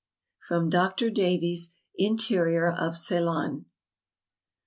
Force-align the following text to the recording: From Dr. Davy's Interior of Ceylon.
From 0.39 0.71
Dr. 0.71 1.11
Davy's 1.11 1.75
Interior 1.95 2.71
of 2.73 2.97
Ceylon. 2.97 3.65